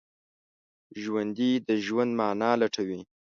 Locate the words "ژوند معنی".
1.85-2.51